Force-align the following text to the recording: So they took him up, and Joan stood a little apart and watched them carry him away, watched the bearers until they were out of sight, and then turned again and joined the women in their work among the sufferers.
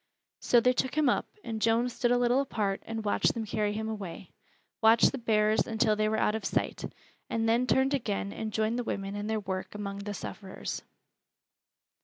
So 0.39 0.59
they 0.59 0.73
took 0.73 0.95
him 0.97 1.07
up, 1.09 1.27
and 1.43 1.61
Joan 1.61 1.87
stood 1.87 2.09
a 2.11 2.17
little 2.17 2.41
apart 2.41 2.81
and 2.87 3.05
watched 3.05 3.35
them 3.35 3.45
carry 3.45 3.71
him 3.73 3.87
away, 3.87 4.31
watched 4.81 5.11
the 5.11 5.19
bearers 5.19 5.67
until 5.67 5.95
they 5.95 6.09
were 6.09 6.17
out 6.17 6.33
of 6.33 6.43
sight, 6.43 6.83
and 7.29 7.47
then 7.47 7.67
turned 7.67 7.93
again 7.93 8.33
and 8.33 8.51
joined 8.51 8.79
the 8.79 8.83
women 8.83 9.15
in 9.15 9.27
their 9.27 9.39
work 9.41 9.75
among 9.75 9.99
the 9.99 10.15
sufferers. 10.15 10.81